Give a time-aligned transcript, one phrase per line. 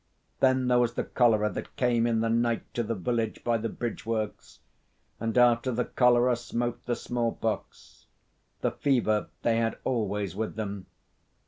[0.39, 3.69] Then there was the cholera that came in the night to the village by the
[3.69, 4.57] bridge works;
[5.19, 8.07] and after the cholera smote the small pox.
[8.61, 10.87] The fever they had always with them.